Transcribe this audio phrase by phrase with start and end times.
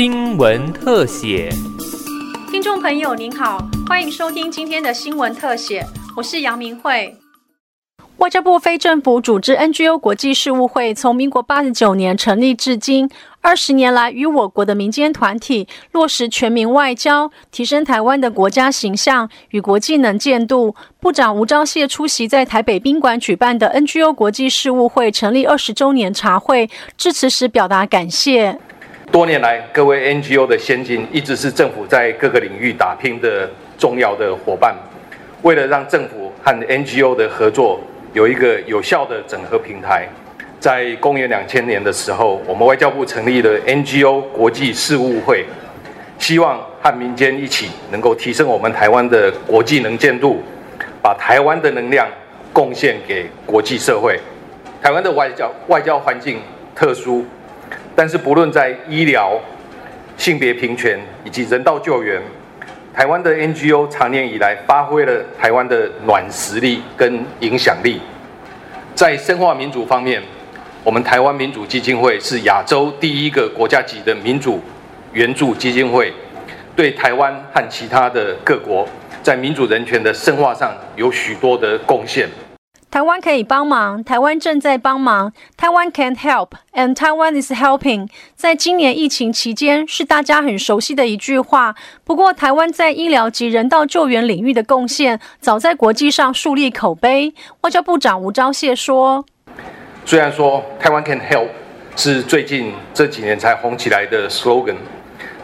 [0.00, 1.50] 新闻特写。
[2.52, 3.58] 听众朋友您好，
[3.88, 5.84] 欢迎收听今天的新闻特写，
[6.16, 7.16] 我是杨明慧。
[8.18, 20.76] 外交部非政府组织 NGO 国际事务会从民国八十九年成立至今，二十年来与我国的民间团体落实全民外交，提升台湾的国家形象与国际能见度。
[21.00, 28.60] 部长吴钊燮出席在台北宾馆举办的 NGO 国际事务会成立二十周年茶会，致辞时表达感谢。
[29.10, 33.48] 多年来，各位 NGO 的先进一直是政府在各个领域打拼的
[33.78, 34.76] 重要的伙伴。
[35.42, 37.80] 为了让政府和 NGO 的合作，
[38.12, 40.06] 有一个有效的整合平台，
[40.60, 45.46] 在公元两千年的时候，我们外交部成立了 NGO 国际事务会，
[46.18, 50.42] 希望和民间一起能够提升我们台湾的国际能见度，
[51.00, 52.06] 把台湾的能量
[52.52, 54.20] 贡献给国际社会。
[54.82, 56.40] 台湾的外交外交环境
[56.74, 57.24] 特殊，
[57.98, 59.36] 但是不论在医疗、
[60.16, 62.22] 性别平权以及人道救援。
[62.94, 68.00] 台湾的 NGO 长年以来发挥了台湾的软实力跟影响力，
[68.94, 70.22] 在深化民主方面，
[70.84, 74.62] 我们台湾民主基金会是亚洲第一个国家级的民主
[75.12, 76.12] 援助基金会，
[76.76, 78.88] 对台湾和其他的各国
[79.24, 82.28] 在民主人权的深化上有许多的贡献。
[82.90, 85.30] 台湾可以帮忙，台湾正在帮忙。
[85.58, 88.08] 台湾 can help，and Taiwan is helping。
[88.34, 91.74] 在今年疫情期间，是大家很熟悉的一句话。
[92.04, 97.34] 不过，台湾在医疗及人道救援领域的贡献，早在国际上树立口碑。
[97.60, 99.22] 外交部长吴钊燮说
[100.06, 101.48] ：“虽然说台湾 can help
[101.94, 104.76] 是最近这几年才红起来的 slogan，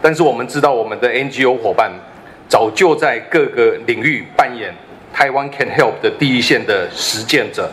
[0.00, 1.92] 但是我们知道，我们的 NGO 伙伴
[2.48, 4.74] 早就在各个领域扮演。”
[5.14, 7.70] 台湾 can help 的第一线的实践者，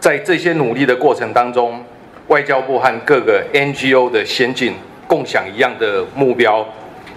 [0.00, 1.84] 在这些努力的过程当中，
[2.28, 4.72] 外交部和各个 NGO 的先进
[5.06, 6.66] 共享一样的目标，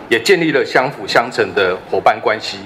[0.09, 2.57] 也建立了相辅相成的伙伴关系。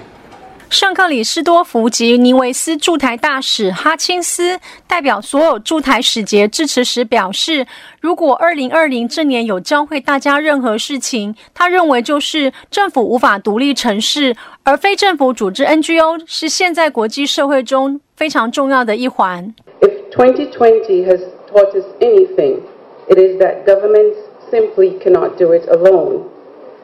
[0.74, 7.68] 圣克里斯多福及尼维斯驻台大使哈钦斯代表所有驻台使节致辞时表示
[8.02, 21.20] ：“如果二零二零这年有教会大家任何事情，他认为就是政府无法独立成事，而非政府组织 NGO 是现在国际社会中非常重要的一环。” If 2020 has
[21.52, 22.62] taught us anything,
[23.08, 24.16] it is that governments
[24.52, 26.24] simply cannot do it alone.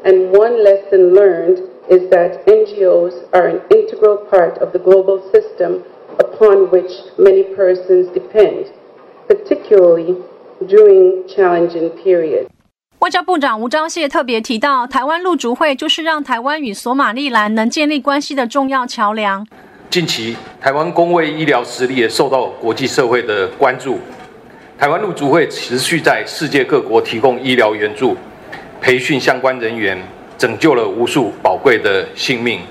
[0.04, 1.64] And one lesson learned.
[1.90, 5.84] Is that NGOs are an integral part of the global system
[6.20, 8.68] upon which many persons depend,
[9.28, 10.16] particularly
[10.68, 12.48] during challenging periods.
[13.00, 19.48] 外交部长吴钊燮特别提到，台湾陆竹会就是让台湾与索马利兰能建立关系的重要桥梁。
[19.90, 23.98] 近期，台湾公卫医疗实力也受到国际社会的关注。
[24.78, 28.16] 台湾陆竹会持续在世界各国提供医疗援助，
[28.80, 29.98] 培训相关人员。
[30.40, 32.62] 拯救了无数宝贵的性命，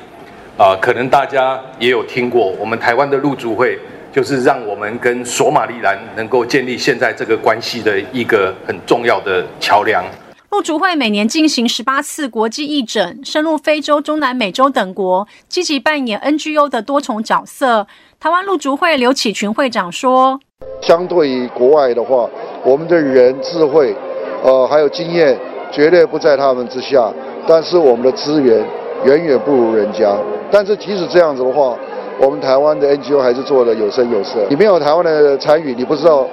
[0.57, 3.79] 啊，可能大家也有听过，我们台湾的陆主会
[4.11, 10.03] 就是让我们跟索马利兰能够建立现在这个关系的一个很重要的桥梁。
[10.51, 17.87] 陆主会每年进行十八次国际义诊，深入非洲、中南美洲等国，积极扮演 NGO 的多重角色。
[18.19, 20.41] 台湾陆主会刘启群会长说
[20.81, 22.27] ：“相对于国外的话，
[22.65, 23.95] 我们的人智慧，
[24.43, 25.39] 呃，还有经验，
[25.71, 27.13] 绝对不在他们之下。”
[27.49, 28.63] 但是我们的资源
[29.07, 30.15] 远远不如人家。
[30.51, 31.75] 但是即使这样子的话，
[32.21, 34.47] 我们台湾的 NGO 还是做的有声有色。
[34.51, 36.29] 你没有台湾的参与，你不知道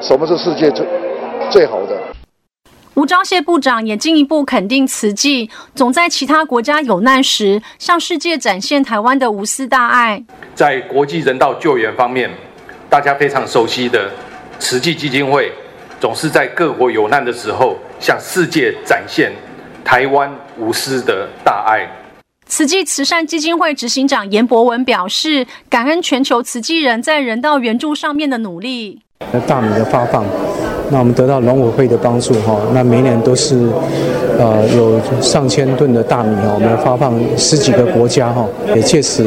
[0.00, 0.86] 什么是世界最
[1.50, 1.96] 最好的。
[2.94, 10.22] 吴钊燮部长也进一步肯定慈济，总在其他国家有难时，向世界展现台湾的无私大爱。
[10.54, 12.30] 在国际人道救援方面，
[12.88, 14.10] 大家非常熟悉的
[14.58, 15.50] 慈济基金会，
[15.98, 19.32] 总是在各国有难的时候，向世界展现。
[19.84, 21.88] 台湾无私的大爱。
[22.46, 29.00] 慈济慈善基金会执行长严博文表示，感恩全球慈济人在人道援助上面的努力。
[29.32, 30.24] 那大米的发放，
[30.90, 33.68] 那我们得到农委会的帮助哈，那每年都是
[34.38, 38.44] 呃有上千吨的大米哈，我们发放十几个国家哈，
[38.74, 39.24] 也借此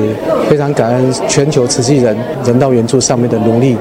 [0.50, 3.78] 非常感恩全球慈济人人道援助上面的努力，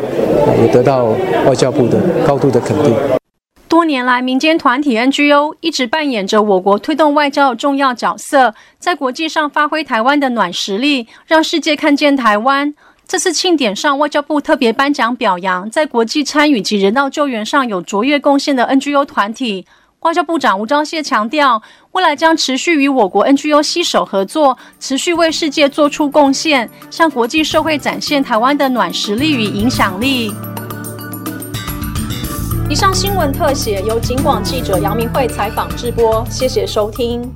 [0.61, 1.07] 也得到
[1.47, 2.95] 外交部的高度的肯定。
[3.73, 12.75] 多年来，民间团体 NGO 一直扮演着我国推动外交的重要角色，在国际上发挥台湾的暖实力，让世界看见台湾。
[13.09, 19.67] 这次庆典上，外交部特别颁奖表扬在国际参与及人道救援上有卓越贡献的 NGO 团体。
[20.01, 30.31] 外交部长吴钊燮强调，未来将持续与我国 NGO 携手合作，持续为世界做出贡献，向国际社会展现台湾的暖实力与影响力。
[32.73, 37.31] 以上新闻特写由警广记者杨明慧采访直播，谢谢收听。